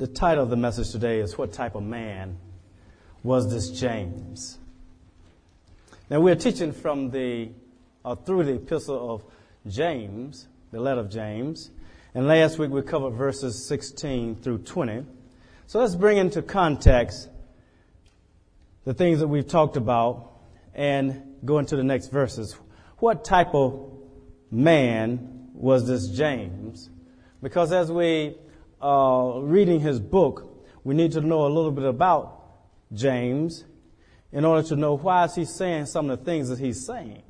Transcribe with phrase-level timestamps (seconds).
[0.00, 2.38] the title of the message today is What Type of Man
[3.22, 4.58] Was This James?
[6.08, 7.50] Now, we're teaching from the,
[8.02, 9.22] uh, through the epistle of
[9.70, 11.70] James, the letter of James.
[12.14, 15.04] And last week we covered verses 16 through 20.
[15.66, 17.28] So let's bring into context
[18.86, 20.32] the things that we've talked about
[20.74, 22.56] and go into the next verses.
[23.00, 23.92] What type of
[24.50, 26.88] man was this James?
[27.42, 28.36] Because as we
[28.80, 32.42] uh, reading his book, we need to know a little bit about
[32.92, 33.64] James
[34.32, 37.22] in order to know why is he saying some of the things that he's saying.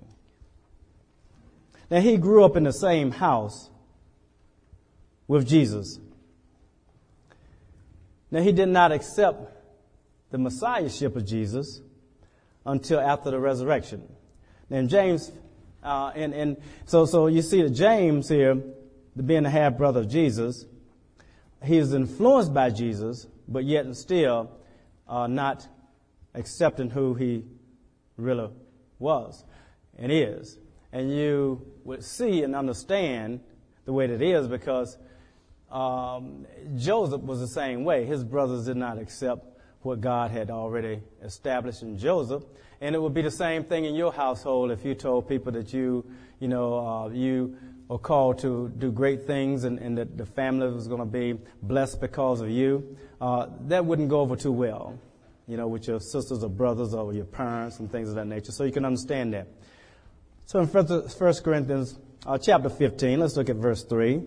[1.90, 3.70] Now he grew up in the same house
[5.26, 5.98] with Jesus.
[8.30, 9.56] Now he did not accept
[10.30, 11.80] the messiahship of Jesus
[12.64, 14.02] until after the resurrection.
[14.68, 15.32] Then James,
[15.82, 18.62] uh, and, and so, so you see that James here,
[19.24, 20.64] being the half brother of Jesus,
[21.64, 24.50] he is influenced by Jesus, but yet and still
[25.08, 25.66] uh, not
[26.34, 27.44] accepting who he
[28.16, 28.50] really
[28.98, 29.44] was
[29.98, 30.58] and is.
[30.92, 33.40] And you would see and understand
[33.84, 34.96] the way that it is because
[35.70, 38.04] um, Joseph was the same way.
[38.04, 39.46] His brothers did not accept
[39.82, 42.42] what God had already established in Joseph.
[42.80, 45.72] And it would be the same thing in your household if you told people that
[45.72, 46.04] you,
[46.38, 47.56] you know, uh, you
[47.90, 51.36] are called to do great things and, and that the family was going to be
[51.60, 54.96] blessed because of you, uh, that wouldn't go over too well,
[55.48, 58.52] you know, with your sisters or brothers or your parents and things of that nature.
[58.52, 59.48] So you can understand that.
[60.46, 64.22] So in 1 Corinthians uh, chapter 15, let's look at verse 3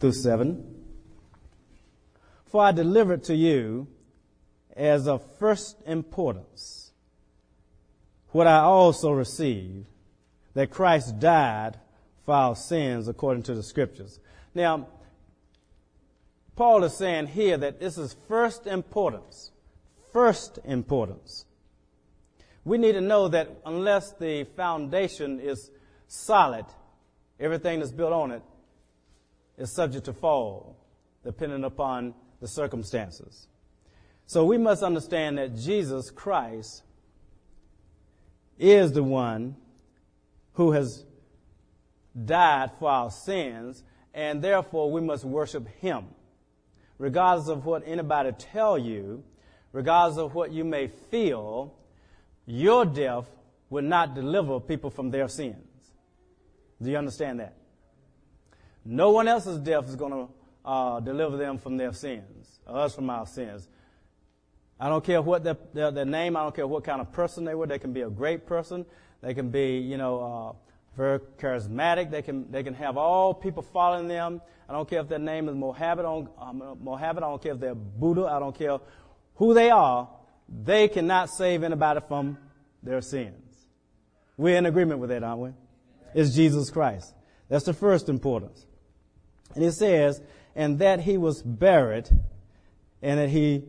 [0.00, 0.84] through 7.
[2.46, 3.88] For I delivered to you
[4.74, 6.92] as of first importance
[8.30, 9.84] what I also received,
[10.54, 11.78] that Christ died
[12.24, 14.20] for our sins according to the scriptures.
[14.54, 14.88] Now,
[16.56, 19.50] Paul is saying here that this is first importance.
[20.12, 21.46] First importance.
[22.64, 25.70] We need to know that unless the foundation is
[26.06, 26.66] solid,
[27.40, 28.42] everything that's built on it
[29.58, 30.76] is subject to fall,
[31.24, 33.48] depending upon the circumstances.
[34.26, 36.82] So we must understand that Jesus Christ
[38.58, 39.56] is the one
[40.52, 41.04] who has
[42.24, 43.82] died for our sins,
[44.14, 46.06] and therefore we must worship him.
[46.98, 49.24] Regardless of what anybody tell you,
[49.72, 51.74] regardless of what you may feel,
[52.46, 53.28] your death
[53.70, 55.56] will not deliver people from their sins.
[56.80, 57.54] Do you understand that?
[58.84, 60.28] No one else's death is going to
[60.64, 63.68] uh, deliver them from their sins, us from our sins.
[64.78, 67.44] I don't care what their, their, their, name, I don't care what kind of person
[67.44, 67.66] they were.
[67.66, 68.84] They can be a great person.
[69.20, 72.10] They can be, you know, uh, very charismatic.
[72.10, 74.40] They can, they can have all people following them.
[74.68, 77.22] I don't care if their name is Mohammed, um, Mohammed.
[77.22, 78.26] I don't care if they're Buddha.
[78.26, 78.78] I don't care
[79.36, 80.08] who they are.
[80.48, 82.38] They cannot save anybody from
[82.82, 83.66] their sins.
[84.36, 85.50] We're in agreement with that, aren't we?
[86.14, 87.14] It's Jesus Christ.
[87.48, 88.66] That's the first importance.
[89.54, 90.20] And it says,
[90.54, 92.08] and that he was buried,
[93.02, 93.64] and that he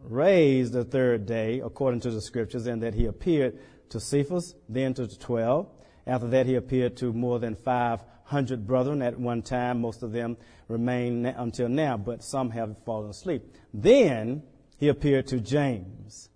[0.00, 3.58] raised the third day, according to the scriptures, and that he appeared
[3.90, 5.68] to Cephas, then to the twelve.
[6.06, 9.80] After that, he appeared to more than 500 brethren at one time.
[9.80, 10.36] Most of them
[10.68, 13.42] remain until now, but some have fallen asleep.
[13.74, 14.42] Then
[14.78, 16.28] he appeared to James,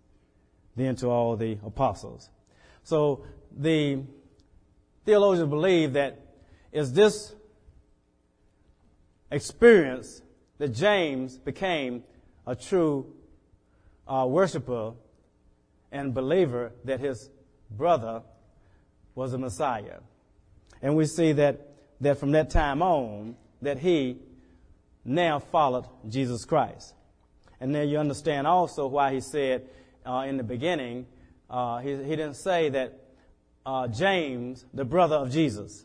[0.74, 2.30] then to all the apostles.
[2.82, 3.24] So
[3.56, 4.02] the
[5.04, 6.18] theologians believe that
[6.72, 7.34] is this
[9.30, 10.22] experience
[10.58, 12.02] that James became
[12.46, 13.12] a true
[14.08, 14.94] uh, worshiper
[15.92, 17.30] and believer that his
[17.70, 18.22] brother
[19.14, 19.98] was a Messiah.
[20.82, 21.60] And we see that,
[22.00, 24.18] that from that time on, that he
[25.04, 26.94] now followed Jesus Christ.
[27.60, 29.66] And then you understand also why he said
[30.06, 31.06] uh, in the beginning,
[31.48, 32.98] uh, he, he didn't say that
[33.66, 35.84] uh, James, the brother of Jesus,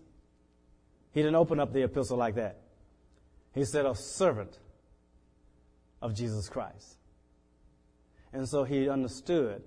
[1.12, 2.62] he didn't open up the epistle like that.
[3.54, 4.58] He said a servant
[6.02, 6.98] of Jesus Christ.
[8.34, 9.64] And so he understood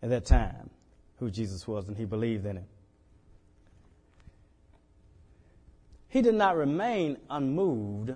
[0.00, 0.70] at that time
[1.22, 2.64] who Jesus was and he believed in it.
[6.08, 8.12] He did not remain unmoved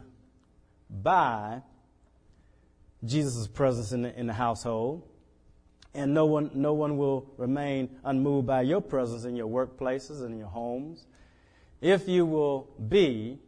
[0.91, 1.63] by
[3.05, 5.07] Jesus' presence in the, in the household.
[5.95, 10.33] And no one, no one will remain unmoved by your presence in your workplaces and
[10.33, 11.07] in your homes
[11.81, 13.39] if you will be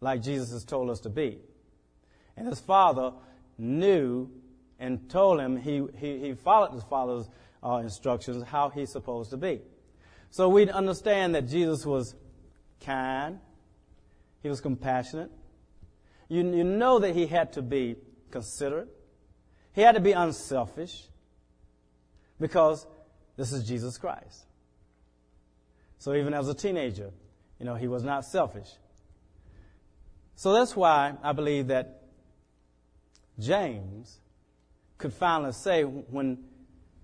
[0.00, 1.38] like Jesus has told us to be.
[2.36, 3.12] And his father
[3.58, 4.30] knew
[4.78, 7.28] and told him he, he, he followed his father's
[7.62, 9.60] uh, instructions how he's supposed to be.
[10.30, 12.14] So we understand that Jesus was
[12.84, 13.38] kind,
[14.42, 15.30] he was compassionate.
[16.28, 17.96] You, you know that he had to be
[18.30, 18.88] considerate.
[19.72, 21.08] He had to be unselfish
[22.38, 22.86] because
[23.36, 24.44] this is Jesus Christ.
[25.98, 27.10] So even as a teenager,
[27.58, 28.68] you know, he was not selfish.
[30.36, 32.02] So that's why I believe that
[33.38, 34.20] James
[34.96, 36.38] could finally say when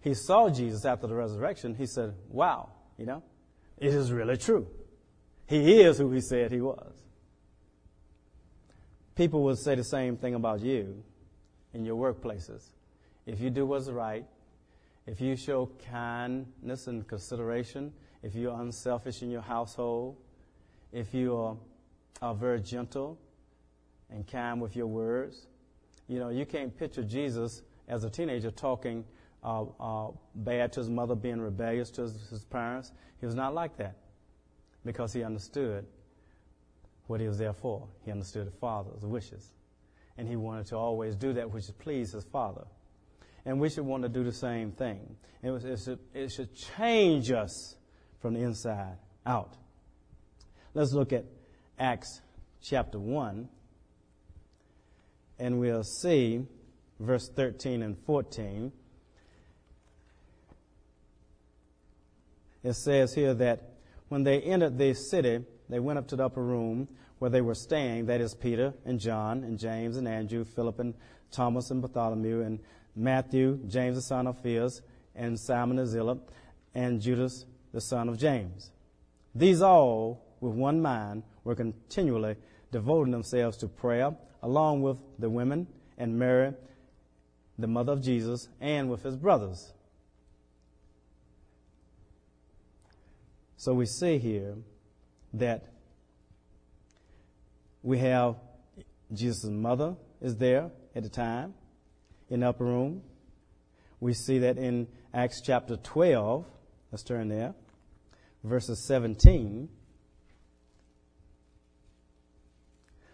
[0.04, 2.68] he saw Jesus after the resurrection, he said, wow,
[2.98, 3.22] you know,
[3.78, 4.66] it is really true.
[5.46, 6.92] He is who he said he was.
[9.14, 11.02] People will say the same thing about you
[11.72, 12.64] in your workplaces.
[13.24, 14.26] If you do what's right,
[15.06, 17.90] if you show kindness and consideration,
[18.22, 20.18] if you're unselfish in your household,
[20.92, 21.56] if you are,
[22.20, 23.18] are very gentle
[24.10, 25.46] and kind with your words,
[26.08, 29.04] you know, you can't picture Jesus as a teenager talking
[29.44, 32.92] uh, uh, bad to his mother, being rebellious to his, his parents.
[33.20, 33.96] He was not like that
[34.84, 35.86] because he understood
[37.06, 37.86] what he was there for.
[38.04, 39.54] He understood the Father's wishes.
[40.16, 42.64] And he wanted to always do that which pleased his Father.
[43.44, 45.16] And we should want to do the same thing.
[45.42, 47.76] It, was, it, should, it should change us
[48.20, 48.96] from the inside
[49.26, 49.56] out.
[50.72, 51.24] Let's look at
[51.78, 52.20] Acts
[52.62, 53.48] chapter 1,
[55.38, 56.46] and we'll see
[56.98, 58.72] verse 13 and 14.
[62.64, 63.74] It says here that
[64.08, 66.88] when they entered the city, they went up to the upper room
[67.18, 70.94] where they were staying, that is Peter and John and James and Andrew, Philip and
[71.30, 72.58] Thomas and Bartholomew and
[72.96, 74.80] Matthew, James the son of Alphaeus,
[75.14, 76.18] and Simon the Zealot,
[76.74, 78.70] and Judas the son of James.
[79.34, 82.36] These all, with one mind, were continually
[82.72, 85.66] devoting themselves to prayer, along with the women
[85.98, 86.52] and Mary,
[87.58, 89.72] the mother of Jesus, and with his brothers.
[93.64, 94.56] So we see here
[95.32, 95.64] that
[97.82, 98.36] we have
[99.10, 101.54] Jesus' mother is there at the time
[102.28, 103.00] in the upper room.
[104.00, 106.44] We see that in Acts chapter 12.
[106.92, 107.54] Let's turn there.
[108.42, 109.70] Verses 17.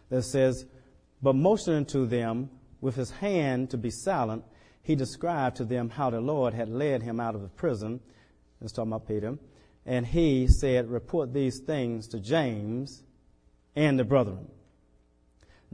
[0.08, 0.66] That says,
[1.22, 2.50] But motioning to them
[2.80, 4.42] with his hand to be silent,
[4.82, 8.00] he described to them how the Lord had led him out of the prison.
[8.60, 9.38] Let's talk about Peter
[9.90, 13.02] and he said, Report these things to James
[13.74, 14.46] and the brethren.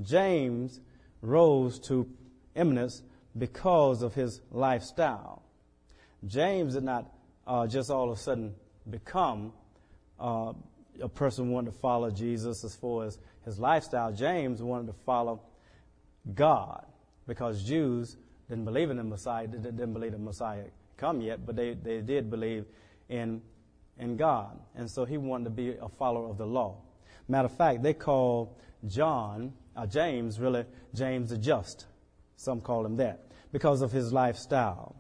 [0.01, 0.81] James
[1.21, 2.09] rose to
[2.55, 3.03] eminence
[3.37, 5.43] because of his lifestyle.
[6.27, 7.13] James did not
[7.47, 8.55] uh, just all of a sudden
[8.89, 9.53] become
[10.19, 10.55] uh,
[11.03, 14.13] a person wanting to follow Jesus as far as his lifestyle.
[14.13, 15.43] James wanted to follow
[16.35, 16.87] God
[17.27, 18.17] because Jews
[18.49, 20.65] didn't believe in the Messiah, didn't believe the Messiah
[20.97, 22.65] come yet, but they, they did believe
[23.11, 23.43] in
[23.99, 24.59] in God.
[24.75, 26.77] And so he wanted to be a follower of the law.
[27.29, 28.57] Matter of fact, they call
[28.87, 30.65] John, uh, James, really,
[30.95, 31.87] James the Just.
[32.37, 34.97] Some call him that because of his lifestyle.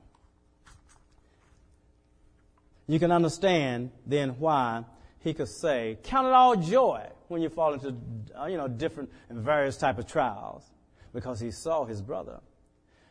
[2.88, 4.84] You can understand then why
[5.20, 7.94] he could say, count it all joy when you fall into,
[8.38, 10.70] uh, you know, different and various type of trials
[11.12, 12.40] because he saw his brother.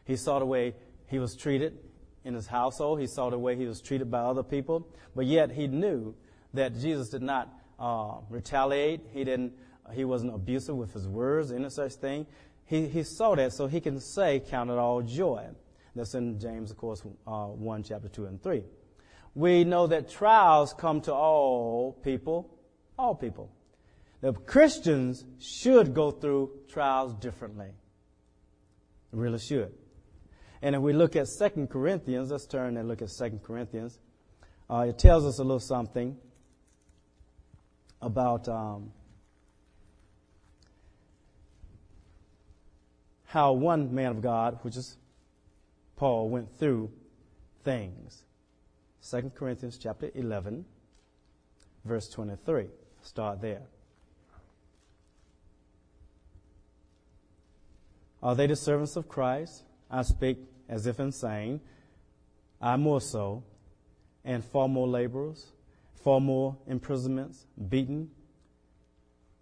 [0.06, 0.76] He saw the way
[1.08, 1.78] he was treated
[2.26, 3.00] in his household.
[3.00, 4.88] He saw the way he was treated by other people.
[5.16, 6.16] But yet he knew
[6.54, 7.48] that Jesus did not
[7.80, 9.02] uh, retaliate.
[9.14, 9.54] He didn't.
[9.94, 12.26] He wasn't abusive with his words, any such thing.
[12.66, 15.46] He, he saw that, so he can say, "Count it all joy."
[15.96, 18.64] That's in James, of course, uh, one, chapter two and three.
[19.36, 22.58] We know that trials come to all people,
[22.98, 23.52] all people.
[24.22, 27.68] The Christians should go through trials differently.
[29.12, 29.74] Really should.
[30.66, 34.00] And if we look at 2 Corinthians, let's turn and look at 2 Corinthians.
[34.68, 36.18] Uh, it tells us a little something
[38.02, 38.92] about um,
[43.26, 44.98] how one man of God, which is
[45.98, 46.90] Paul, went through
[47.64, 48.24] things.
[49.12, 50.66] 2 Corinthians chapter 11,
[51.84, 52.66] verse 23.
[53.04, 53.62] Start there.
[58.24, 59.62] Are they the servants of Christ?
[59.92, 61.62] I speak as if insane,
[62.62, 63.44] I more so,
[64.24, 65.52] and far more laborers,
[66.04, 68.10] far more imprisonments, beaten,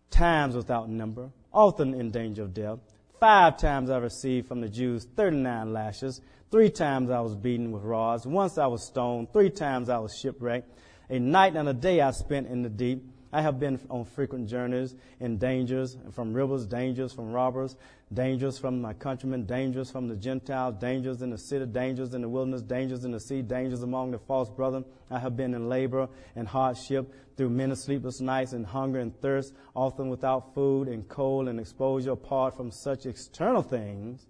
[0.10, 2.80] times without number, often in danger of death.
[3.20, 6.20] Five times I received from the Jews 39 lashes.
[6.51, 8.27] Three times I was beaten with rods.
[8.27, 9.32] Once I was stoned.
[9.32, 10.77] Three times I was shipwrecked.
[11.10, 13.03] A night and a day I spent in the deep.
[13.33, 17.75] I have been on frequent journeys in dangers from rivers, dangers from robbers,
[18.13, 22.29] dangers from my countrymen, dangers from the Gentiles, dangers in the city, dangers in the
[22.29, 24.85] wilderness, dangers in the sea, dangers among the false brethren.
[25.09, 29.55] I have been in labor and hardship through many sleepless nights and hunger and thirst,
[29.75, 34.27] often without food and cold and exposure apart from such external things.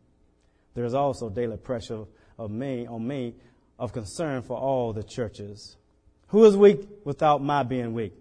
[0.75, 2.05] there is also daily pressure
[2.39, 3.35] of me, on me
[3.77, 5.75] of concern for all the churches.
[6.27, 8.13] Who is weak without my being weak?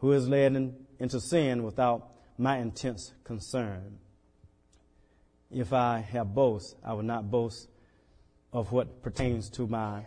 [0.00, 3.98] Who is led in, into sin without my intense concern?
[5.50, 7.68] If I have boast, I will not boast
[8.52, 10.06] of what pertains to my,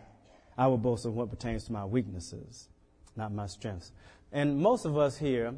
[0.57, 2.69] I will boast of what pertains to my weaknesses,
[3.15, 3.91] not my strengths.
[4.31, 5.53] And most of us here,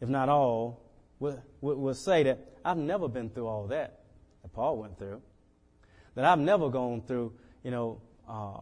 [0.00, 0.80] if not all,
[1.18, 4.00] will, will, say that I've never been through all that
[4.42, 5.20] that Paul went through.
[6.14, 7.32] That I've never gone through,
[7.64, 8.60] you know, uh,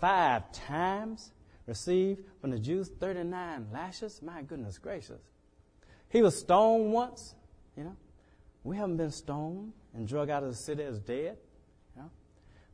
[0.00, 1.30] five times
[1.68, 4.20] received from the Jews 39 lashes.
[4.22, 5.20] My goodness gracious.
[6.08, 7.34] He was stoned once,
[7.76, 7.96] you know.
[8.64, 11.36] We haven't been stoned and drug out of the city as dead,
[11.94, 12.10] you know.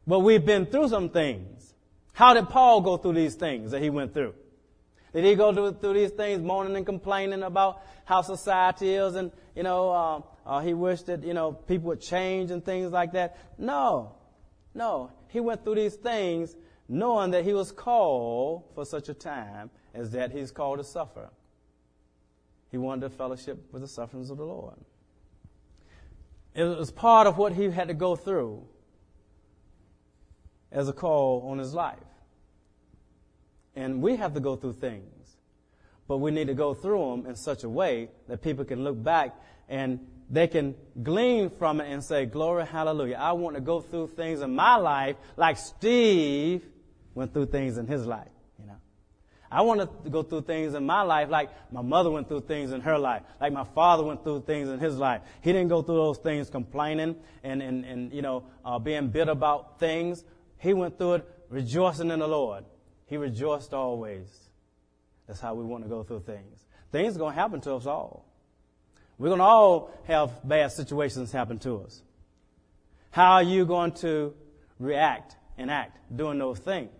[0.06, 1.74] But we've been through some things.
[2.12, 4.34] How did Paul go through these things that he went through?
[5.12, 9.62] Did he go through, these things moaning and complaining about how society is and, you
[9.62, 13.38] know, uh, uh, he wished that, you know, people would change and things like that?
[13.58, 14.16] No.
[14.74, 15.12] No.
[15.28, 16.56] He went through these things
[16.88, 21.30] knowing that he was called for such a time as that he's called to suffer.
[22.70, 24.76] He wanted to fellowship with the sufferings of the Lord.
[26.54, 28.64] It was part of what he had to go through
[30.70, 31.98] as a call on his life.
[33.76, 35.36] And we have to go through things,
[36.06, 39.02] but we need to go through them in such a way that people can look
[39.02, 39.34] back
[39.68, 40.00] and
[40.30, 43.16] they can glean from it and say, Glory, hallelujah.
[43.16, 46.64] I want to go through things in my life like Steve
[47.14, 48.28] went through things in his life.
[48.58, 48.76] You know,
[49.50, 52.72] I want to go through things in my life like my mother went through things
[52.72, 55.22] in her life, like my father went through things in his life.
[55.42, 59.32] He didn't go through those things complaining and, and, and you know, uh, being bitter
[59.32, 60.24] about things.
[60.58, 62.64] He went through it rejoicing in the Lord.
[63.06, 64.28] He rejoiced always.
[65.26, 66.64] That's how we want to go through things.
[66.90, 68.26] Things are going to happen to us all.
[69.18, 72.02] We're going to all have bad situations happen to us.
[73.10, 74.34] How are you going to
[74.80, 76.90] react and act during those things?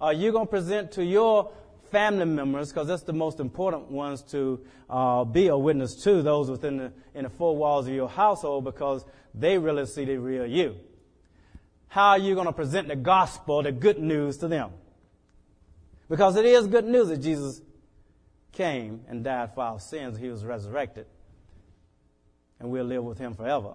[0.00, 1.50] Are you going to present to your
[1.90, 6.50] family members, because that's the most important ones to uh, be a witness to, those
[6.50, 10.46] within the, in the four walls of your household, because they really see the real
[10.46, 10.76] you.
[11.88, 14.70] How are you going to present the gospel, the good news to them?
[16.08, 17.62] Because it is good news that Jesus
[18.52, 20.18] came and died for our sins.
[20.18, 21.06] He was resurrected.
[22.60, 23.74] And we'll live with him forever.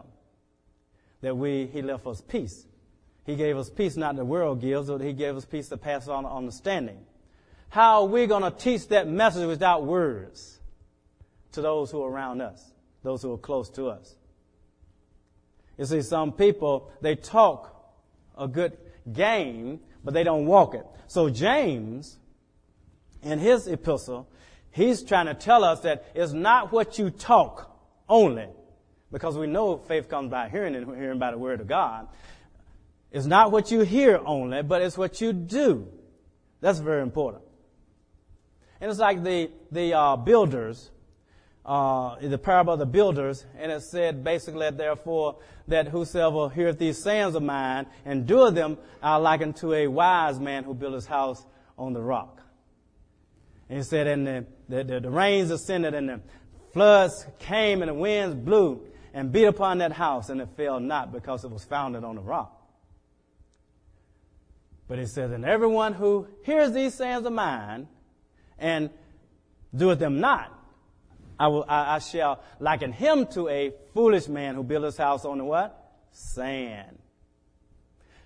[1.21, 2.65] That we, he left us peace.
[3.25, 6.07] He gave us peace not the world gives, but he gave us peace to pass
[6.07, 6.99] on understanding.
[7.69, 10.59] How are we going to teach that message without words
[11.53, 14.15] to those who are around us, those who are close to us?
[15.77, 17.93] You see, some people, they talk
[18.37, 18.77] a good
[19.11, 20.85] game, but they don't walk it.
[21.07, 22.17] So James,
[23.23, 24.27] in his epistle,
[24.71, 27.75] he's trying to tell us that it's not what you talk
[28.07, 28.49] only,
[29.11, 32.07] because we know faith comes by hearing and hearing by the word of God.
[33.13, 35.87] It's not what you hear only, but it's what you do.
[36.61, 37.43] That's very important.
[38.81, 40.89] And it's like the, the uh, builders,
[41.63, 47.03] uh, the parable of the builders, and it said basically, therefore, that whosoever heareth these
[47.03, 51.05] sayings of mine and doeth them I liken to a wise man who built his
[51.05, 51.45] house
[51.77, 52.41] on the rock.
[53.69, 56.21] And he said, and the, the, the, the rains ascended and the
[56.73, 58.81] floods came and the winds blew
[59.13, 62.21] and beat upon that house and it fell not because it was founded on the
[62.21, 62.61] rock.
[64.87, 67.87] But he says, and everyone who hears these sayings of mine
[68.59, 68.89] and
[69.75, 70.51] doeth them not,
[71.39, 75.25] I, will, I, I shall liken him to a foolish man who built his house
[75.25, 75.91] on the what?
[76.11, 76.99] Sand.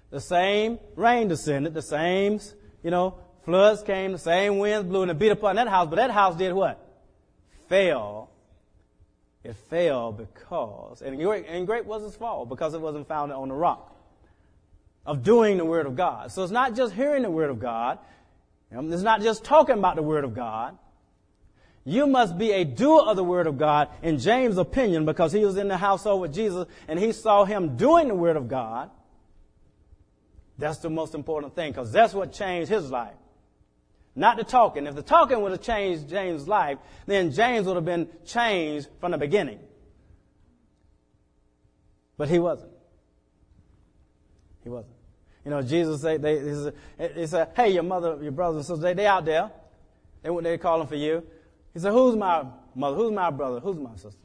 [0.10, 2.40] The same rain descended, the same,
[2.84, 5.96] you know, Floods came, the same winds blew and it beat upon that house, but
[5.96, 6.86] that house did what?
[7.70, 8.30] Fell.
[9.42, 13.48] It fell because, and great, and great was its fall, because it wasn't founded on
[13.48, 13.97] the rock
[15.08, 16.32] of doing the Word of God.
[16.32, 17.98] So it's not just hearing the Word of God.
[18.76, 20.78] Um, it's not just talking about the Word of God.
[21.84, 25.44] You must be a doer of the Word of God, in James' opinion, because he
[25.44, 28.92] was in the household with Jesus and he saw him doing the Word of God.
[30.60, 33.16] That's the most important thing, because that's what changed his life
[34.18, 34.88] not the talking.
[34.88, 39.12] If the talking would have changed James' life, then James would have been changed from
[39.12, 39.60] the beginning.
[42.18, 42.72] But he wasn't.
[44.64, 44.97] He wasn't.
[45.48, 46.54] You know, Jesus said, they, he
[47.26, 49.50] said, said hey, your mother, your brothers and sisters, they, they out there.
[50.22, 51.26] They, went they calling for you.
[51.74, 52.44] He said, who's my
[52.76, 52.98] mother?
[52.98, 53.62] Who's my brother?
[53.62, 54.18] Who's my sisters?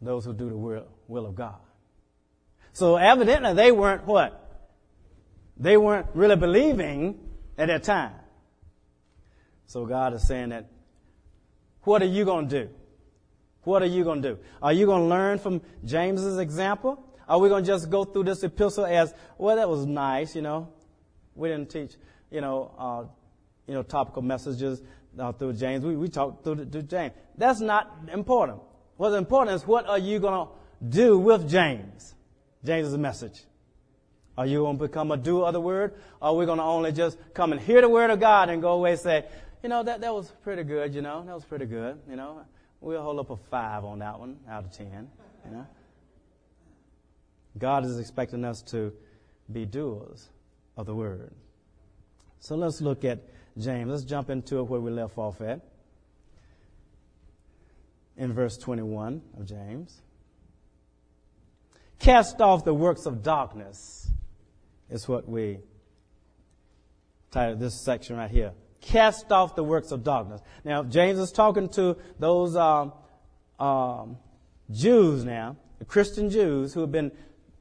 [0.00, 1.56] Those who do the will, will of God.
[2.74, 4.70] So evidently they weren't what?
[5.56, 7.18] They weren't really believing
[7.58, 8.14] at that time.
[9.66, 10.70] So God is saying that,
[11.82, 12.70] what are you going to do?
[13.64, 14.38] What are you going to do?
[14.62, 17.04] Are you going to learn from James's example?
[17.30, 20.42] Are we going to just go through this epistle as, well, that was nice, you
[20.42, 20.72] know?
[21.36, 21.92] We didn't teach,
[22.28, 23.04] you know, uh,
[23.68, 24.82] you know, topical messages
[25.16, 25.84] uh, through James.
[25.84, 27.12] We, we talked through, through James.
[27.38, 28.58] That's not important.
[28.96, 30.52] What's important is what are you going to
[30.84, 32.16] do with James?
[32.64, 33.44] James's message.
[34.36, 35.94] Are you going to become a doer of the word?
[36.20, 38.60] Or are we going to only just come and hear the word of God and
[38.60, 39.24] go away and say,
[39.62, 42.40] you know, that, that was pretty good, you know, that was pretty good, you know.
[42.80, 45.08] We'll hold up a five on that one out of ten,
[45.44, 45.66] you know.
[47.58, 48.92] God is expecting us to
[49.50, 50.28] be doers
[50.76, 51.32] of the word.
[52.38, 53.20] So let's look at
[53.58, 53.90] James.
[53.90, 55.60] Let's jump into it where we left off at.
[58.16, 60.00] In verse 21 of James.
[61.98, 64.10] Cast off the works of darkness
[64.88, 65.58] is what we
[67.30, 68.52] titled this section right here.
[68.80, 70.40] Cast off the works of darkness.
[70.64, 72.92] Now, James is talking to those um,
[73.58, 74.16] um,
[74.70, 77.12] Jews now, the Christian Jews who have been,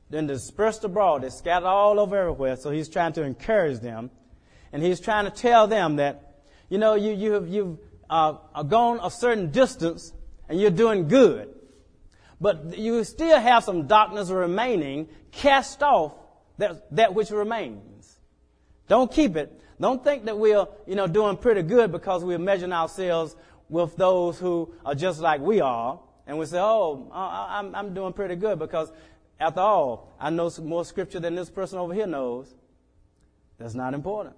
[0.09, 1.23] been dispersed abroad.
[1.23, 2.55] They're scattered all over everywhere.
[2.55, 4.11] So he's trying to encourage them.
[4.71, 7.77] And he's trying to tell them that, you know, you, you have, you've
[8.09, 10.13] uh, gone a certain distance
[10.47, 11.49] and you're doing good.
[12.41, 15.09] But you still have some darkness remaining.
[15.31, 16.13] Cast off
[16.57, 18.17] that, that which remains.
[18.87, 19.61] Don't keep it.
[19.79, 23.35] Don't think that we're, you know, doing pretty good because we're measuring ourselves
[23.69, 25.99] with those who are just like we are.
[26.27, 28.91] And we say, oh, I'm, I'm doing pretty good because
[29.39, 32.53] after all, I know more scripture than this person over here knows.
[33.57, 34.35] That's not important.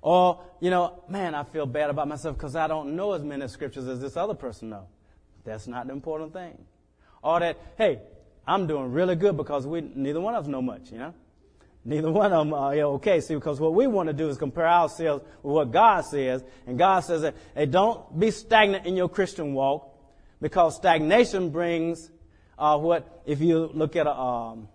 [0.00, 3.48] Or, you know, man, I feel bad about myself because I don't know as many
[3.48, 4.86] scriptures as this other person knows.
[5.44, 6.58] That's not the important thing.
[7.22, 8.00] Or that, hey,
[8.46, 11.14] I'm doing really good because we, neither one of us know much, you know?
[11.86, 13.20] Neither one of them are okay.
[13.20, 16.42] See, because what we want to do is compare ourselves with what God says.
[16.66, 19.90] And God says that, hey, don't be stagnant in your Christian walk
[20.40, 22.10] because stagnation brings,
[22.58, 24.68] uh, what, if you look at a, um,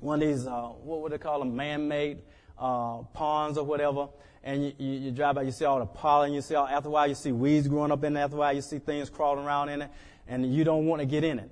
[0.00, 2.22] one of these, uh, what would they call them, man-made,
[2.58, 4.08] uh, ponds or whatever,
[4.42, 6.88] and you, you, you, drive by, you see all the pollen, you see all, after
[6.88, 9.08] a while you see weeds growing up in there, after a while you see things
[9.08, 9.90] crawling around in it,
[10.28, 11.50] and you don't want to get in it.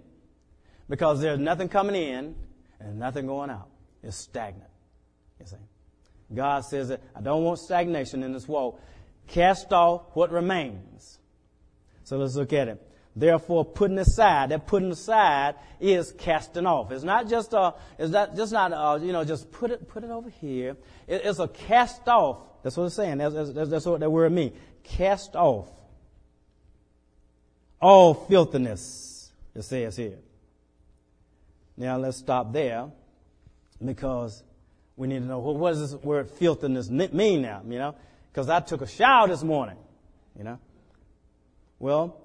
[0.88, 2.34] Because there's nothing coming in
[2.80, 3.68] and nothing going out.
[4.02, 4.70] It's stagnant.
[5.40, 5.56] You see?
[6.34, 8.78] God says that I don't want stagnation in this world
[9.28, 11.18] Cast off what remains.
[12.04, 12.91] So let's look at it.
[13.14, 16.90] Therefore, putting aside, that putting aside is casting off.
[16.92, 20.02] It's not just a, it's not just not, a, you know, just put it, put
[20.02, 20.76] it over here.
[21.06, 22.38] It, it's a cast off.
[22.62, 23.18] That's what it's saying.
[23.18, 24.56] That's, that's, that's what that word means.
[24.82, 25.68] Cast off.
[27.80, 30.18] All filthiness, it says here.
[31.76, 32.90] Now let's stop there
[33.84, 34.42] because
[34.96, 37.94] we need to know well, what does this word filthiness mean now, you know?
[38.30, 39.76] Because I took a shower this morning,
[40.38, 40.58] you know?
[41.78, 42.21] Well,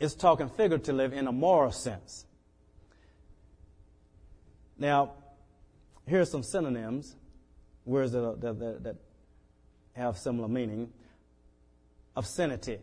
[0.00, 2.24] it's talking figuratively in a moral sense.
[4.78, 5.12] Now,
[6.08, 7.14] here are some synonyms,
[7.84, 8.96] words that, that, that, that
[9.92, 10.90] have similar meaning.
[12.16, 12.78] Obscenity,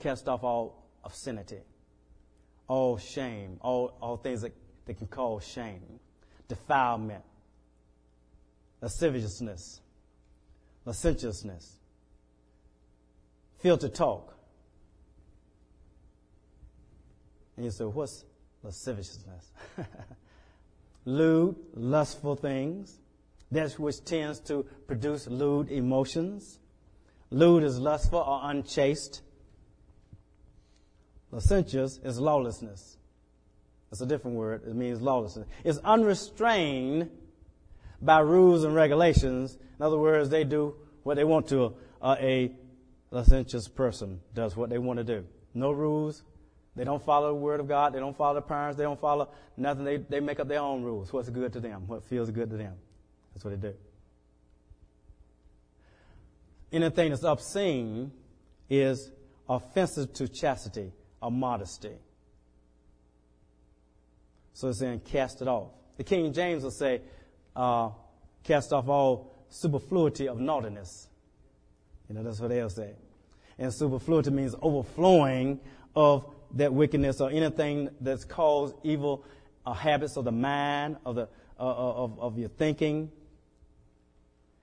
[0.00, 1.60] cast off all obscenity,
[2.66, 4.52] all shame, all, all things that,
[4.86, 6.00] that can cause shame,
[6.48, 7.22] defilement,
[8.80, 9.80] lasciviousness,
[10.84, 11.78] licentiousness,
[13.60, 14.34] filter talk.
[17.60, 18.24] And you say, what's
[18.62, 19.52] lasciviousness?
[21.04, 22.98] lewd, lustful things.
[23.50, 26.58] That which tends to produce lewd emotions.
[27.28, 29.20] Lewd is lustful or unchaste.
[31.30, 32.96] Licentious is lawlessness.
[33.90, 34.62] That's a different word.
[34.66, 35.46] It means lawlessness.
[35.62, 37.10] It's unrestrained
[38.00, 39.58] by rules and regulations.
[39.78, 41.74] In other words, they do what they want to.
[42.00, 42.52] Uh, a
[43.10, 45.26] licentious person does what they want to do.
[45.52, 46.22] No rules.
[46.80, 47.92] They don't follow the word of God.
[47.92, 48.78] They don't follow the parents.
[48.78, 49.84] They don't follow nothing.
[49.84, 51.12] They, they make up their own rules.
[51.12, 51.86] What's good to them.
[51.86, 52.72] What feels good to them.
[53.34, 53.74] That's what they do.
[56.72, 58.12] Anything that's obscene
[58.70, 59.10] is
[59.46, 60.90] offensive to chastity
[61.20, 61.98] or modesty.
[64.54, 65.72] So it's saying cast it off.
[65.98, 67.02] The King James will say,
[67.54, 67.90] uh,
[68.42, 71.08] cast off all superfluity of naughtiness.
[72.08, 72.94] You know, that's what they'll say.
[73.58, 75.60] And superfluity means overflowing
[75.94, 79.24] of that wickedness or anything that's caused evil
[79.64, 83.10] uh, habits of the mind, of, the, uh, uh, of, of your thinking.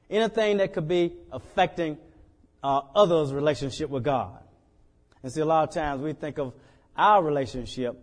[0.10, 1.98] Anything that could be affecting
[2.64, 4.40] uh, others' relationship with God.
[5.24, 6.54] And see, a lot of times we think of
[6.96, 7.98] our relationship,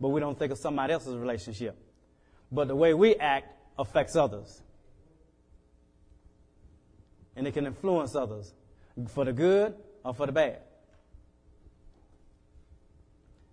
[0.00, 1.76] but we don't think of somebody else's relationship.
[2.50, 4.62] But the way we act affects others.
[7.36, 8.52] And it can influence others
[9.08, 10.58] for the good or for the bad.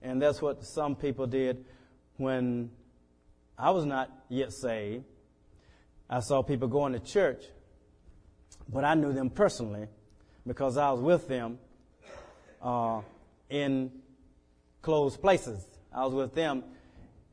[0.05, 1.65] And that's what some people did
[2.17, 2.69] when
[3.57, 5.03] I was not yet saved.
[6.07, 7.43] I saw people going to church,
[8.69, 9.87] but I knew them personally
[10.45, 11.57] because I was with them
[12.61, 13.01] uh,
[13.49, 13.91] in
[14.83, 15.65] closed places.
[15.91, 16.63] I was with them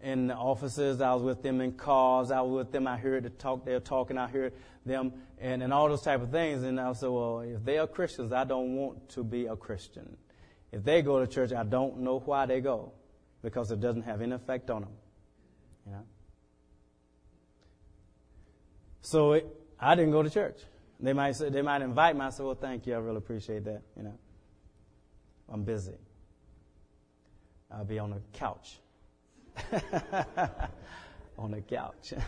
[0.01, 1.03] in the offices.
[1.03, 2.31] I was with them in cars.
[2.31, 2.87] I was with them.
[2.87, 3.67] I heard the talk.
[3.67, 4.17] They were talking.
[4.17, 4.55] I heard
[4.87, 6.63] them and, and all those type of things.
[6.63, 10.17] And I said, well, if they are Christians, I don't want to be a Christian.
[10.73, 12.93] If they go to church, I don't know why they go
[13.43, 14.93] because it doesn't have any effect on them.
[15.87, 16.05] You know?
[19.03, 19.47] So it,
[19.79, 20.59] I didn't go to church.
[20.99, 22.23] They might say, they might invite me.
[22.23, 22.95] I said, well, thank you.
[22.95, 23.83] I really appreciate that.
[23.97, 24.19] You know,
[25.49, 25.99] I'm busy.
[27.71, 28.79] I'll be on the couch.
[31.39, 32.15] on the couch.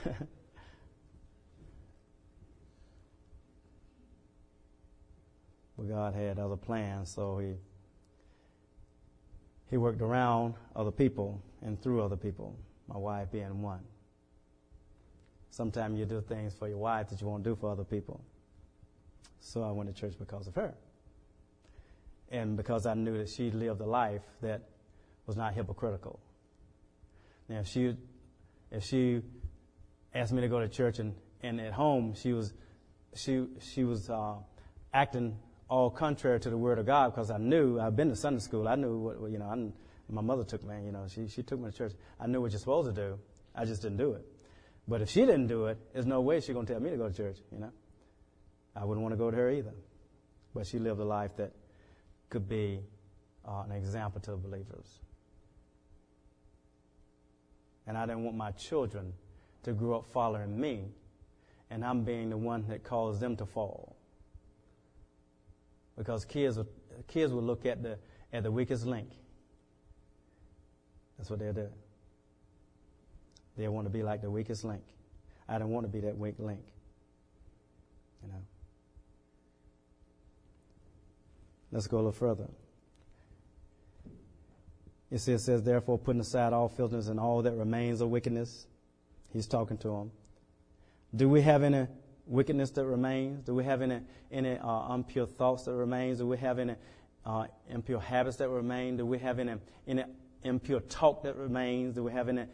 [5.76, 7.54] but God had other plans, so He
[9.70, 12.56] He worked around other people and through other people.
[12.88, 13.80] My wife being one.
[15.50, 18.20] Sometimes you do things for your wife that you won't do for other people.
[19.40, 20.74] So I went to church because of her.
[22.30, 24.62] And because I knew that she lived a life that
[25.26, 26.18] was not hypocritical.
[27.48, 27.94] Now, if she,
[28.70, 29.22] if she
[30.14, 32.52] asked me to go to church and, and at home she was,
[33.14, 34.34] she, she was uh,
[34.92, 35.36] acting
[35.74, 38.68] all contrary to the Word of God because I knew I've been to Sunday school.
[38.68, 39.46] I knew what you know.
[39.46, 39.56] I,
[40.12, 40.76] my mother took me.
[40.84, 41.92] You know, she she took me to church.
[42.20, 43.18] I knew what you're supposed to do.
[43.56, 44.24] I just didn't do it.
[44.86, 46.96] But if she didn't do it, there's no way she's going to tell me to
[46.96, 47.72] go to church, you know.
[48.76, 49.74] I wouldn't want to go to her either.
[50.54, 51.52] But she lived a life that
[52.28, 52.80] could be
[53.44, 55.00] uh, an example to believers.
[57.86, 59.12] And I didn't want my children
[59.64, 60.84] to grow up following me,
[61.70, 63.93] and I'm being the one that caused them to fall.
[65.96, 66.68] Because kids would,
[67.06, 67.98] kids would look at the,
[68.32, 69.08] at the weakest link.
[71.16, 71.68] That's what they'll do.
[73.56, 74.82] They want to be like the weakest link.
[75.48, 76.60] I don't want to be that weak link.
[78.22, 78.42] You know.
[81.70, 82.48] Let's go a little further.
[85.10, 88.66] It says, it says, therefore, putting aside all filthiness and all that remains of wickedness.
[89.32, 90.10] He's talking to them.
[91.14, 91.86] Do we have any
[92.26, 93.44] wickedness that remains?
[93.44, 96.18] Do we have any, any uh, impure thoughts that remains?
[96.18, 96.74] Do we have any
[97.24, 98.96] uh, impure habits that remain?
[98.96, 99.54] Do we have any,
[99.86, 100.04] any
[100.42, 101.94] impure talk that remains?
[101.94, 102.46] Do we have any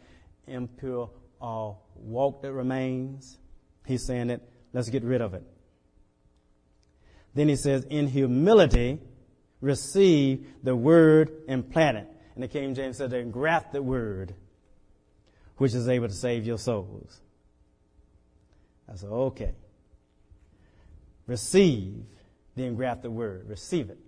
[0.47, 1.09] impure
[1.41, 3.39] uh, walk that remains.
[3.85, 4.41] He's saying that
[4.73, 5.43] let's get rid of it.
[7.33, 8.99] Then he says, in humility,
[9.61, 12.07] receive the word implanted.
[12.35, 14.35] And the King James said, the engrafted word,
[15.57, 17.21] which is able to save your souls.
[18.91, 19.53] I said, okay.
[21.27, 22.03] Receive
[22.55, 23.47] the engrafted word.
[23.47, 23.99] Receive it.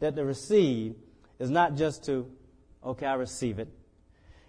[0.00, 0.94] That the receive
[1.38, 2.30] is not just to,
[2.84, 3.68] okay, I receive it.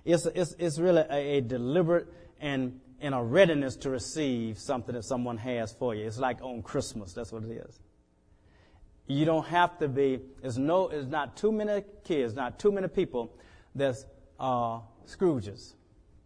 [0.06, 2.08] It's, it's, it's really a, a deliberate
[2.40, 6.06] and, and a readiness to receive something that someone has for you.
[6.06, 7.14] It's like on Christmas.
[7.14, 7.80] That's what it is.
[9.08, 12.88] You don't have to be, there's no, it's not too many kids, not too many
[12.88, 13.34] people
[13.74, 14.06] that's,
[14.40, 15.74] uh, Scrooges,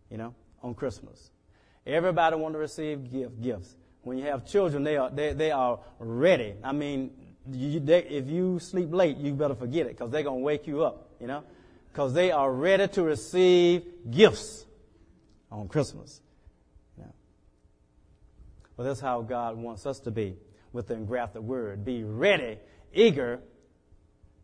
[0.10, 1.32] you know, on Christmas.
[1.88, 3.76] Everybody want to receive gift, gifts.
[4.04, 6.56] When you have children, they are, they, they are ready.
[6.64, 7.12] I mean,
[7.52, 10.68] you, they, if you sleep late, you better forget it because they're going to wake
[10.68, 11.44] you up, you know
[11.94, 14.66] because they are ready to receive gifts
[15.52, 16.20] on Christmas.
[16.98, 17.06] Yeah.
[18.76, 20.36] Well, that's how God wants us to be
[20.72, 21.86] with the engrafted word.
[21.86, 22.58] Be ready,
[22.94, 23.42] eager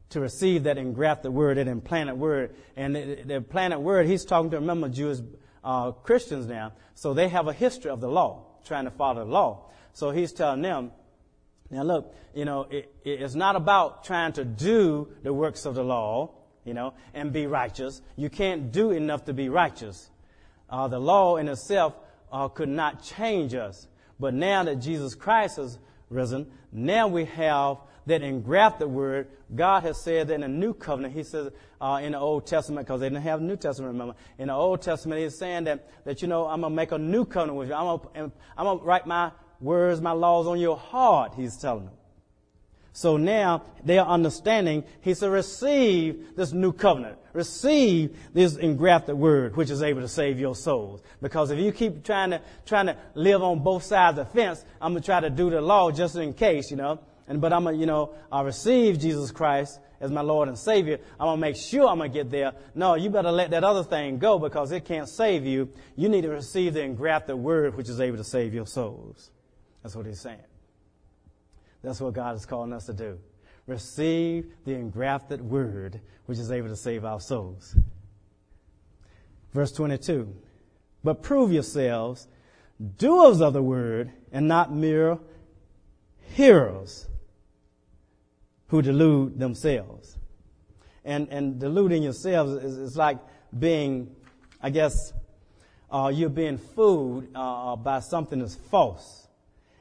[0.09, 2.55] to receive that engrafted word, that implanted word.
[2.75, 5.17] And the, the implanted word, he's talking to, remember, Jewish
[5.63, 6.73] uh, Christians now.
[6.93, 9.65] So they have a history of the law, trying to follow the law.
[9.93, 10.91] So he's telling them,
[11.69, 15.83] now look, you know, it, it's not about trying to do the works of the
[15.83, 17.99] law you know, and be righteous.
[18.15, 20.09] You can't do enough to be righteous.
[20.69, 21.95] Uh, the law in itself
[22.31, 23.87] uh, could not change us.
[24.19, 27.77] But now that Jesus Christ has risen, now we have
[28.09, 29.27] that engrafted word.
[29.53, 32.85] God has said that in the new covenant, He says uh, in the Old Testament,
[32.85, 34.15] because they didn't have New Testament, remember.
[34.37, 36.97] In the Old Testament, He's saying that, that you know, I'm going to make a
[36.97, 37.75] new covenant with you.
[37.75, 37.99] I'm
[38.57, 41.93] going to write my words, my laws on your heart, He's telling them.
[42.91, 44.83] So now they are understanding.
[45.01, 47.17] He said, receive this new covenant.
[47.33, 51.01] Receive this engrafted word, which is able to save your souls.
[51.21, 54.65] Because if you keep trying to, trying to live on both sides of the fence,
[54.81, 56.99] I'm going to try to do the law just in case, you know.
[57.29, 60.99] And, but I'm to, you know, I receive Jesus Christ as my Lord and Savior.
[61.19, 62.53] I'm to make sure I'm to get there.
[62.73, 65.69] No, you better let that other thing go because it can't save you.
[65.95, 69.29] You need to receive the engrafted word, which is able to save your souls.
[69.83, 70.39] That's what he's saying.
[71.83, 73.19] That's what God is calling us to do.
[73.67, 77.77] Receive the engrafted word, which is able to save our souls.
[79.53, 80.33] Verse 22.
[81.03, 82.27] But prove yourselves
[82.97, 85.19] doers of the word and not mere
[86.33, 87.07] hearers
[88.69, 90.17] who delude themselves.
[91.03, 93.17] And, and deluding yourselves is, is like
[93.57, 94.15] being,
[94.61, 95.13] I guess,
[95.91, 99.27] uh, you're being fooled uh, by something that's false.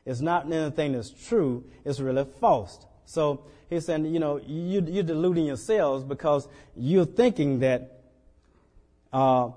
[0.06, 1.64] It's not anything that's true.
[1.84, 2.86] It's really false.
[3.04, 8.00] So he's saying, you know, you, you're deluding yourselves because you're thinking that
[9.12, 9.50] uh,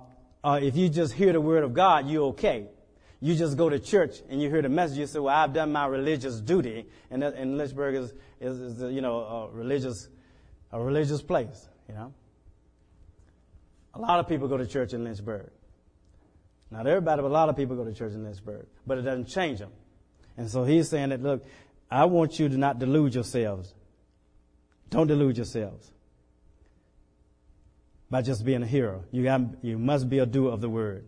[0.44, 2.67] uh, if you just hear the word of God, you're okay.
[3.22, 4.98] You just go to church and you hear the message.
[4.98, 8.94] You say, "Well, I've done my religious duty," and, that, and Lynchburg is, is, is,
[8.94, 10.10] you know, a religious,
[10.72, 11.70] a religious place.
[11.88, 12.14] You know,
[13.94, 15.52] a lot of people go to church in Lynchburg.
[16.72, 18.66] Not everybody, but a lot of people go to church in Lynchburg.
[18.88, 19.72] But it doesn't change them.
[20.38, 21.46] And so he's saying that, look,
[21.90, 23.74] I want you to not delude yourselves.
[24.90, 25.92] Don't delude yourselves
[28.10, 29.04] by just being a hero.
[29.12, 31.06] You, got, you must be a doer of the word.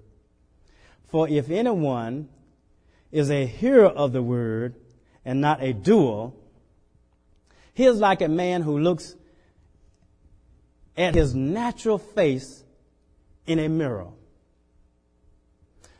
[1.13, 2.27] For if anyone
[3.11, 4.73] is a hearer of the word
[5.23, 6.33] and not a doer,
[7.75, 9.15] he is like a man who looks
[10.97, 12.63] at his natural face
[13.45, 14.07] in a mirror.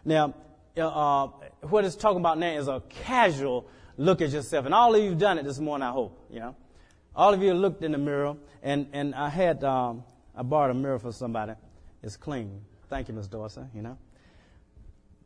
[0.04, 0.34] Now,
[0.76, 1.28] uh,
[1.62, 4.66] what it's talking about now is a casual look at yourself.
[4.66, 6.26] And all of you have done it this morning, I hope.
[6.32, 6.56] You know,
[7.16, 10.80] all of you looked in the mirror, and and I had um, I borrowed a
[10.80, 11.54] mirror for somebody.
[12.02, 12.62] It's clean.
[12.90, 13.62] Thank you, Miss Dorsey.
[13.76, 13.98] You know,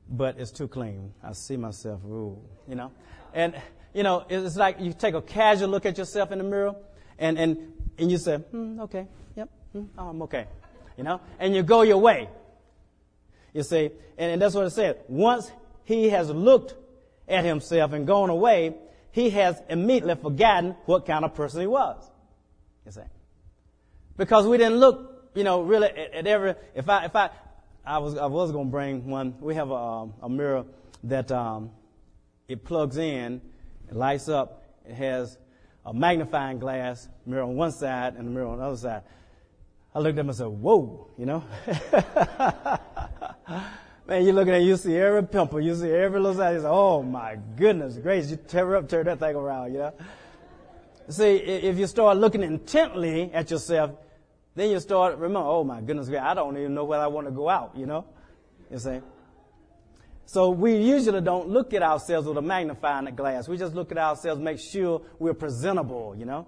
[0.09, 1.13] but it's too clean.
[1.23, 2.03] I see myself.
[2.05, 2.91] Ooh, you know,
[3.33, 3.55] and
[3.93, 6.75] you know it's like you take a casual look at yourself in the mirror,
[7.17, 10.47] and and and you say, hmm, okay, yep, hmm, oh, I'm okay.
[10.97, 12.29] You know, and you go your way.
[13.53, 15.03] You see, and, and that's what it said.
[15.07, 15.51] Once
[15.83, 16.75] he has looked
[17.27, 18.75] at himself and gone away,
[19.11, 22.03] he has immediately forgotten what kind of person he was.
[22.85, 23.01] You see.
[24.15, 27.29] Because we didn't look, you know, really at, at every, if I, if I,
[27.87, 30.65] I was, I was going to bring one, we have a, um, a mirror
[31.05, 31.71] that, um,
[32.49, 33.41] it plugs in,
[33.89, 35.37] it lights up, it has
[35.85, 39.03] a magnifying glass mirror on one side and a mirror on the other side.
[39.95, 41.43] I looked at him and said, whoa, you know?
[44.07, 46.55] Man, you look at you see every pimple, you see every little side.
[46.55, 49.93] You say, oh my goodness gracious, you tear up, turn that thing around, you know?
[51.09, 53.91] See, if you start looking intently at yourself,
[54.57, 57.31] then you start remember, oh my goodness, I don't even know whether I want to
[57.31, 58.05] go out, you know?
[58.71, 58.99] You see?
[60.25, 63.47] So we usually don't look at ourselves with a magnifying glass.
[63.47, 66.47] We just look at ourselves, make sure we're presentable, you know?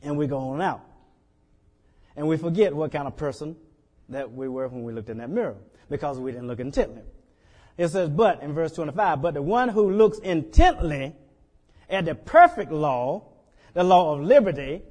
[0.00, 0.80] And we go on out.
[2.14, 3.56] And we forget what kind of person
[4.10, 5.56] that we were when we looked in that mirror
[5.90, 7.02] because we didn't look intently.
[7.76, 11.16] It says, but in verse 25, but the one who looks intently
[11.90, 13.24] at the perfect law,
[13.74, 14.82] the law of liberty,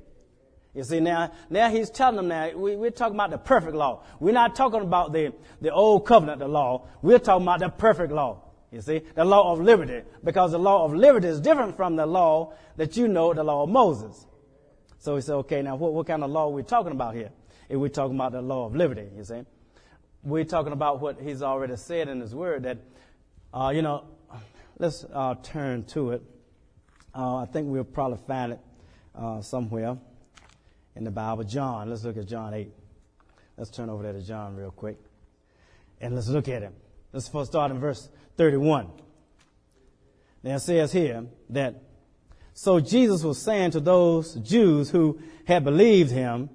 [0.78, 4.04] you see, now, now he's telling them now, we, we're talking about the perfect law.
[4.20, 6.88] We're not talking about the, the old covenant, the law.
[7.02, 8.44] We're talking about the perfect law.
[8.72, 10.04] You see, the law of liberty.
[10.24, 13.64] Because the law of liberty is different from the law that you know, the law
[13.64, 14.26] of Moses.
[15.00, 17.32] So he said, okay, now what, what kind of law are we talking about here?
[17.68, 19.44] If we're talking about the law of liberty, you see
[20.28, 22.78] we're talking about what he's already said in his word that,
[23.54, 24.04] uh, you know,
[24.78, 26.22] let's uh, turn to it.
[27.16, 28.60] Uh, I think we'll probably find it
[29.16, 29.98] uh, somewhere
[30.98, 31.44] in the Bible.
[31.44, 32.72] John, let's look at John 8.
[33.58, 34.98] Let's turn over there to John real quick.
[36.00, 36.74] And let's look at him.
[37.12, 38.90] Let's first start in verse 31.
[40.44, 41.84] Now it says here that,
[42.54, 46.50] so Jesus was saying to those Jews who had believed him,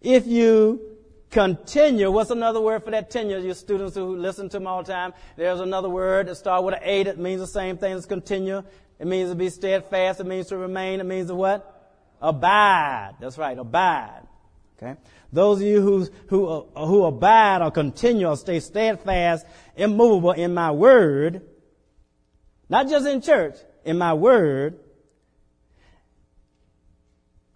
[0.00, 0.92] if you
[1.32, 2.10] Continue.
[2.10, 3.38] What's another word for that tenure?
[3.38, 5.14] Your students who listen to me all the time.
[5.34, 8.62] There's another word that starts with an A that means the same thing as continue.
[8.98, 10.20] It means to be steadfast.
[10.20, 11.00] It means to remain.
[11.00, 11.71] It means to what?
[12.22, 13.16] Abide.
[13.20, 13.58] That's right.
[13.58, 14.22] Abide.
[14.78, 14.98] Okay.
[15.32, 20.54] Those of you who, who, uh, who abide or continue or stay steadfast, immovable in
[20.54, 21.42] my word,
[22.68, 24.78] not just in church, in my word,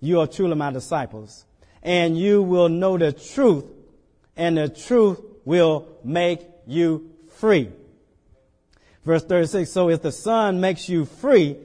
[0.01, 1.47] you are truly my disciples
[1.87, 3.65] and you will know the truth,
[4.37, 7.71] and the truth will make you free.
[9.05, 11.57] Verse 36, so if the Son makes you free,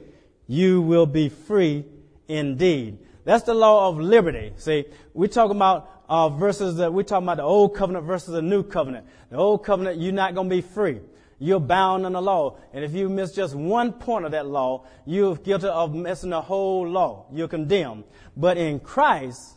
[0.46, 1.84] you will be free
[2.28, 2.98] indeed.
[3.24, 4.52] That's the law of liberty.
[4.56, 8.42] See, we're talking about uh, verses that we're talking about the old covenant versus the
[8.42, 9.06] new covenant.
[9.30, 11.00] The old covenant, you're not going to be free.
[11.38, 12.58] You're bound in the law.
[12.72, 16.40] And if you miss just one point of that law, you're guilty of missing the
[16.40, 17.26] whole law.
[17.32, 18.04] You're condemned.
[18.36, 19.54] But in Christ,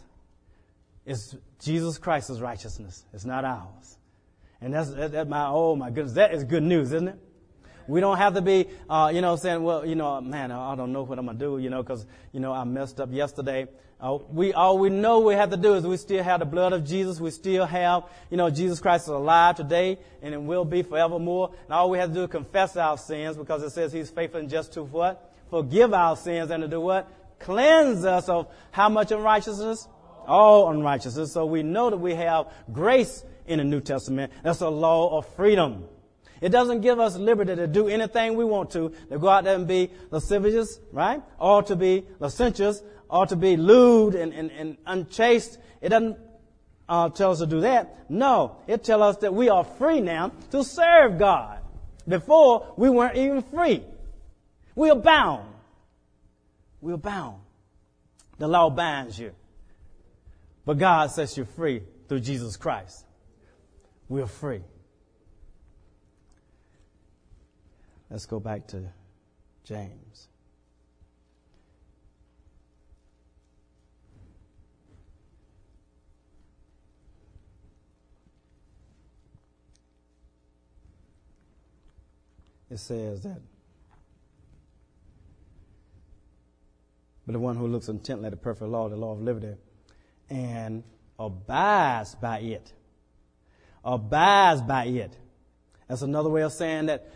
[1.06, 3.06] it's Jesus Christ's righteousness.
[3.14, 3.98] It's not ours.
[4.62, 7.20] And that's, that, that my, oh my goodness, that is good news, isn't it?
[7.88, 10.92] We don't have to be, uh, you know, saying, well, you know, man, I don't
[10.92, 13.68] know what I'm going to do, you know, because, you know, I messed up yesterday.
[14.00, 16.74] Uh, we, all we know we have to do is we still have the blood
[16.74, 17.20] of Jesus.
[17.20, 21.52] We still have, you know, Jesus Christ is alive today and it will be forevermore.
[21.64, 24.42] And all we have to do is confess our sins because it says he's faithful
[24.42, 25.34] and just to what?
[25.50, 27.10] Forgive our sins and to do what?
[27.40, 29.88] Cleanse us of how much unrighteousness?
[30.28, 31.32] All unrighteousness.
[31.32, 34.34] So we know that we have grace in the New Testament.
[34.44, 35.86] That's a law of freedom.
[36.42, 39.56] It doesn't give us liberty to do anything we want to, to go out there
[39.56, 41.22] and be lascivious, right?
[41.40, 45.58] Or to be licentious, or to be lewd and, and, and unchaste.
[45.82, 46.18] It doesn't
[46.90, 48.10] uh, tell us to do that.
[48.10, 51.60] No, it tells us that we are free now to serve God.
[52.08, 53.84] Before, we weren't even free.
[54.76, 55.48] We are bound.
[56.82, 57.42] We are bound.
[58.38, 59.32] The law binds you.
[60.66, 63.06] But God sets you free through Jesus Christ.
[64.10, 64.62] We're free.
[68.16, 68.82] Let's go back to
[69.66, 70.30] James.
[82.72, 83.42] It says that.
[87.26, 89.58] But the one who looks intently at the perfect law, the law of liberty,
[90.30, 90.86] and
[91.20, 92.72] abides by it.
[93.84, 95.18] Abides by it.
[95.90, 97.12] That's another way of saying that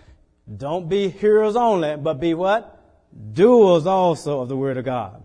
[0.58, 2.76] don't be hearers only, but be what?
[3.34, 5.24] Doers also of the word of God.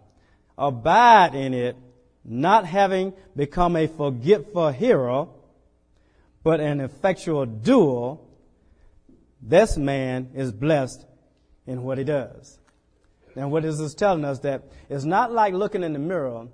[0.57, 1.77] Abide in it,
[2.25, 5.27] not having become a forgetful hearer,
[6.43, 8.19] but an effectual doer.
[9.41, 11.05] This man is blessed
[11.67, 12.59] in what he does.
[13.37, 14.39] And what is this telling us?
[14.41, 16.49] That it's not like looking in the mirror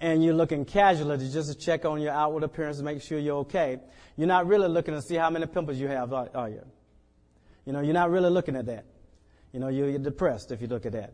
[0.00, 3.18] and you're looking casually to just to check on your outward appearance to make sure
[3.18, 3.78] you're okay.
[4.16, 6.62] You're not really looking to see how many pimples you have, are you?
[7.64, 8.84] You know, you're not really looking at that.
[9.52, 11.12] You know, you're depressed if you look at that.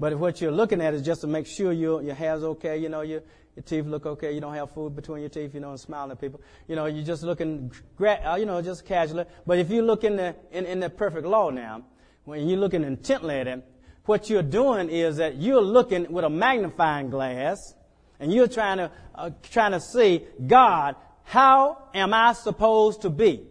[0.00, 2.88] But what you're looking at is just to make sure your, your hair's okay, you
[2.88, 3.22] know, your,
[3.56, 6.12] your teeth look okay, you don't have food between your teeth, you know, and smiling
[6.12, 6.40] at people.
[6.68, 9.24] You know, you're just looking, uh, you know, just casually.
[9.44, 11.82] But if you look in the, in, in the perfect law now,
[12.24, 13.64] when you're looking intently at it,
[14.04, 17.74] what you're doing is that you're looking with a magnifying glass
[18.20, 23.44] and you're trying to, uh, trying to see, God, how am I supposed to be?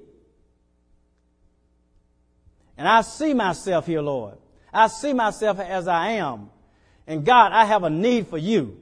[2.78, 4.38] And I see myself here, Lord.
[4.74, 6.50] I see myself as I am.
[7.08, 8.78] And God, I have a need for you.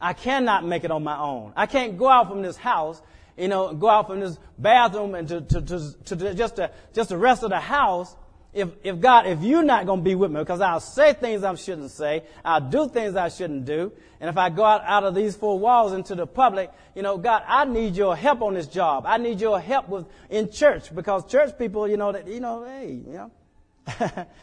[0.00, 1.52] I cannot make it on my own.
[1.56, 3.00] I can't go out from this house,
[3.36, 7.08] you know, go out from this bathroom and to, to, to, to just, to, just
[7.08, 8.14] the rest of the house
[8.52, 11.42] if, if God, if you're not going to be with me, because I'll say things
[11.42, 15.04] I shouldn't say, I'll do things I shouldn't do, and if I go out, out
[15.04, 18.54] of these four walls into the public, you know, God, I need your help on
[18.54, 19.04] this job.
[19.06, 22.64] I need your help with, in church, because church people, you know, that, you know,
[22.64, 23.30] hey, you know,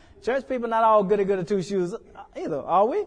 [0.23, 1.93] church people not all good at two shoes
[2.35, 3.05] either, are we?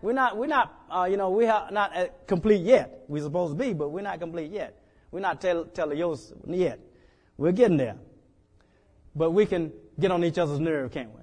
[0.00, 3.04] We're not, we're not, uh, you know, we're not complete yet.
[3.08, 4.80] We're supposed to be, but we're not complete yet.
[5.10, 6.78] We're not tell, teleos yet.
[7.36, 7.96] We're getting there.
[9.14, 11.22] But we can get on each other's nerve, can't we?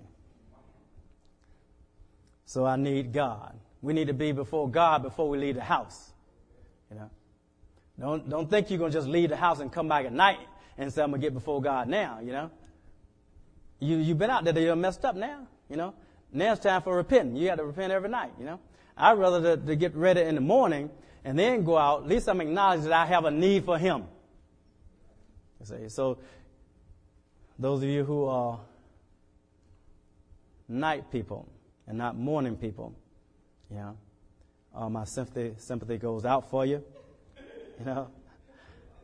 [2.45, 3.59] So I need God.
[3.81, 6.13] We need to be before God before we leave the house.
[6.89, 7.09] You know,
[7.99, 10.39] don't don't think you're gonna just leave the house and come back at night
[10.77, 12.19] and say I'm gonna get before God now.
[12.23, 12.51] You know,
[13.79, 15.47] you you've been out there, you're messed up now.
[15.69, 15.93] You know,
[16.31, 17.35] now it's time for repenting.
[17.35, 18.33] You got to repent every night.
[18.37, 18.59] You know,
[18.97, 20.89] I'd rather to, to get ready in the morning
[21.23, 22.03] and then go out.
[22.03, 24.03] At least I'm acknowledging that I have a need for Him.
[25.87, 26.19] So
[27.57, 28.59] those of you who are
[30.67, 31.47] night people
[31.87, 32.93] and not morning people,
[33.69, 33.97] you know,
[34.75, 36.83] uh, my sympathy, sympathy goes out for you,
[37.79, 38.09] you know,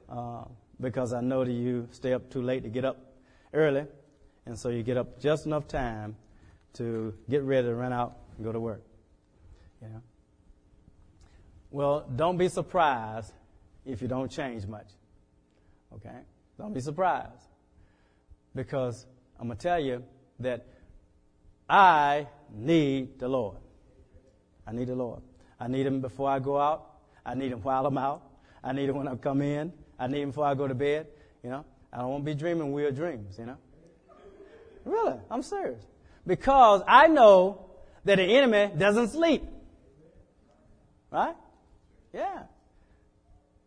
[0.10, 0.44] uh,
[0.80, 2.98] because I know that you stay up too late to get up
[3.54, 3.86] early,
[4.46, 6.16] and so you get up just enough time
[6.74, 8.84] to get ready to run out and go to work.
[9.82, 10.02] You know?
[11.70, 13.32] Well, don't be surprised
[13.86, 14.88] if you don't change much.
[15.94, 16.20] Okay?
[16.58, 17.51] Don't be surprised
[18.56, 19.06] because
[19.40, 20.04] I'm going to tell you
[20.40, 20.66] that
[21.70, 23.58] I need the Lord.
[24.68, 25.22] I need the Lord.
[25.60, 26.88] I need Him before I go out.
[27.26, 28.24] I need Him while I'm out.
[28.64, 29.74] I need Him when I come in.
[29.98, 31.08] I need Him before I go to bed.
[31.44, 33.58] You know, I don't want to be dreaming weird dreams, you know.
[34.86, 35.82] Really, I'm serious.
[36.26, 37.66] Because I know
[38.06, 39.44] that the enemy doesn't sleep.
[41.12, 41.36] Right?
[42.14, 42.44] Yeah.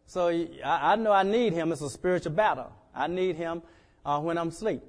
[0.07, 1.73] So I, I know I need him.
[1.73, 2.73] It's a spiritual battle.
[2.95, 3.63] I need him
[4.05, 4.83] uh, when I'm asleep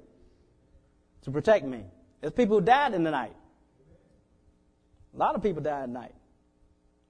[1.22, 1.84] to protect me.
[2.20, 3.34] There's people who died in the night.
[5.14, 6.14] A lot of people die at night.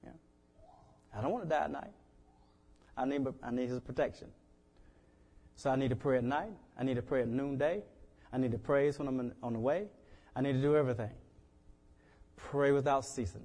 [0.05, 0.11] Yeah.
[1.17, 1.93] I don't want to die at night.
[2.97, 4.29] I need, I need his protection.
[5.57, 6.53] So I need to pray at night.
[6.79, 7.83] I need to pray at noonday.
[8.33, 9.87] I need to praise when I'm on the way.
[10.35, 11.11] I need to do everything.
[12.37, 13.45] Pray without ceasing.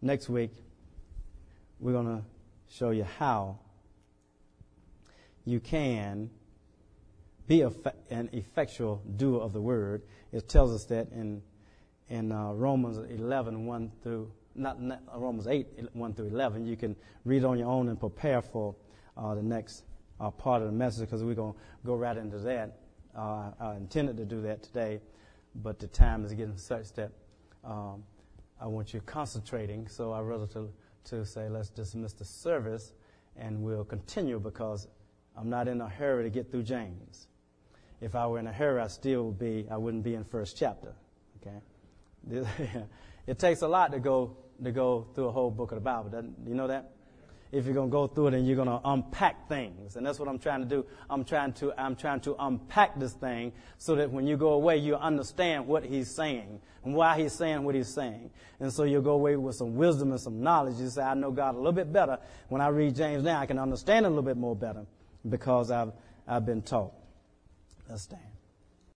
[0.00, 0.52] Next week,
[1.78, 2.22] we're going to
[2.68, 3.58] show you how
[5.44, 6.30] you can
[7.46, 7.62] be
[8.10, 10.02] an effectual doer of the word.
[10.32, 11.42] It tells us that in
[12.10, 16.66] in uh, Romans 11, 1 through not, not, Romans 8, 1 through 11.
[16.66, 18.74] You can read on your own and prepare for
[19.16, 19.84] uh, the next
[20.18, 22.80] uh, part of the message because we're going to go right into that.
[23.16, 25.00] Uh, I intended to do that today,
[25.54, 27.12] but the time is getting such that
[27.64, 28.02] um,
[28.60, 29.88] I want you concentrating.
[29.88, 30.68] So I rather to,
[31.06, 32.92] to say, let's dismiss the service
[33.36, 34.88] and we'll continue because
[35.40, 37.26] I'm not in a hurry to get through James.
[38.02, 40.56] If I were in a hurry, I still would be, I wouldn't be in first
[40.56, 40.92] chapter.
[41.40, 42.44] Okay?
[43.26, 46.10] it takes a lot to go, to go through a whole book of the Bible.
[46.10, 46.92] Doesn't, you know that?
[47.52, 49.96] if you're going to go through it and you're going to unpack things.
[49.96, 50.86] And that's what I'm trying to do.
[51.08, 54.76] I'm trying to, I'm trying to unpack this thing so that when you go away,
[54.76, 58.30] you understand what he's saying and why he's saying what he's saying.
[58.60, 60.76] And so you'll go away with some wisdom and some knowledge.
[60.76, 62.18] You say, I know God a little bit better.
[62.50, 64.86] When I read James now, I can understand a little bit more better
[65.28, 65.92] because I've,
[66.26, 66.92] I've been taught.
[67.88, 68.29] Let's stand.